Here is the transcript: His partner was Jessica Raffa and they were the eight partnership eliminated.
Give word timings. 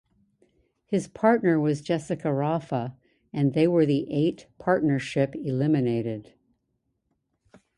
His 0.87 1.07
partner 1.07 1.59
was 1.59 1.81
Jessica 1.83 2.29
Raffa 2.33 2.95
and 3.31 3.53
they 3.53 3.67
were 3.67 3.85
the 3.85 4.07
eight 4.09 4.47
partnership 4.57 5.35
eliminated. 5.35 6.33